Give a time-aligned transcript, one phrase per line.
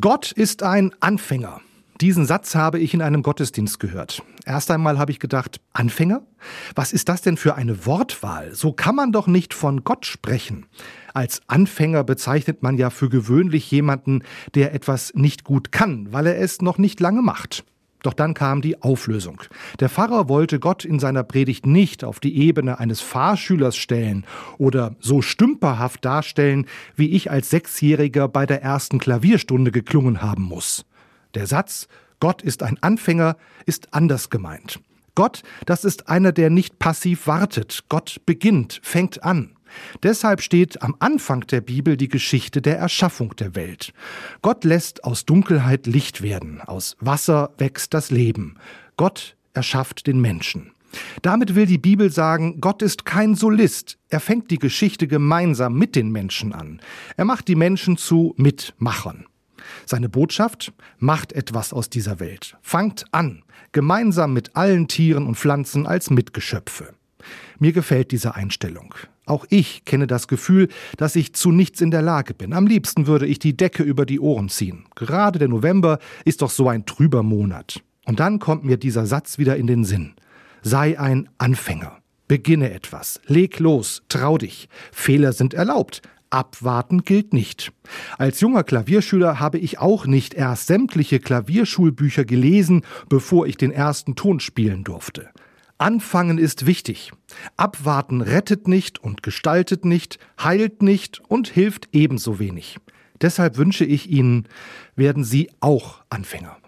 [0.00, 1.60] Gott ist ein Anfänger.
[2.00, 4.22] Diesen Satz habe ich in einem Gottesdienst gehört.
[4.46, 6.22] Erst einmal habe ich gedacht, Anfänger?
[6.74, 8.54] Was ist das denn für eine Wortwahl?
[8.54, 10.64] So kann man doch nicht von Gott sprechen.
[11.12, 14.22] Als Anfänger bezeichnet man ja für gewöhnlich jemanden,
[14.54, 17.66] der etwas nicht gut kann, weil er es noch nicht lange macht.
[18.02, 19.42] Doch dann kam die Auflösung.
[19.78, 24.24] Der Pfarrer wollte Gott in seiner Predigt nicht auf die Ebene eines Fahrschülers stellen
[24.58, 30.84] oder so stümperhaft darstellen, wie ich als Sechsjähriger bei der ersten Klavierstunde geklungen haben muss.
[31.34, 31.88] Der Satz
[32.20, 34.78] Gott ist ein Anfänger ist anders gemeint.
[35.14, 37.84] Gott, das ist einer, der nicht passiv wartet.
[37.88, 39.56] Gott beginnt, fängt an.
[40.02, 43.92] Deshalb steht am Anfang der Bibel die Geschichte der Erschaffung der Welt.
[44.42, 48.56] Gott lässt aus Dunkelheit Licht werden, aus Wasser wächst das Leben.
[48.96, 50.72] Gott erschafft den Menschen.
[51.22, 53.98] Damit will die Bibel sagen, Gott ist kein Solist.
[54.08, 56.80] Er fängt die Geschichte gemeinsam mit den Menschen an.
[57.16, 59.26] Er macht die Menschen zu Mitmachern.
[59.86, 60.72] Seine Botschaft?
[60.98, 62.56] Macht etwas aus dieser Welt.
[62.62, 66.94] Fangt an, gemeinsam mit allen Tieren und Pflanzen als Mitgeschöpfe.
[67.58, 68.94] Mir gefällt diese Einstellung.
[69.26, 72.52] Auch ich kenne das Gefühl, dass ich zu nichts in der Lage bin.
[72.52, 74.84] Am liebsten würde ich die Decke über die Ohren ziehen.
[74.96, 77.82] Gerade der November ist doch so ein trüber Monat.
[78.06, 80.14] Und dann kommt mir dieser Satz wieder in den Sinn.
[80.62, 81.98] Sei ein Anfänger.
[82.28, 83.20] Beginne etwas.
[83.26, 84.02] Leg los.
[84.08, 84.68] Trau dich.
[84.92, 86.02] Fehler sind erlaubt.
[86.30, 87.72] Abwarten gilt nicht.
[88.16, 94.14] Als junger Klavierschüler habe ich auch nicht erst sämtliche Klavierschulbücher gelesen, bevor ich den ersten
[94.14, 95.30] Ton spielen durfte.
[95.80, 97.10] Anfangen ist wichtig.
[97.56, 102.76] Abwarten rettet nicht und gestaltet nicht, heilt nicht und hilft ebenso wenig.
[103.22, 104.46] Deshalb wünsche ich Ihnen,
[104.94, 106.58] werden Sie auch Anfänger.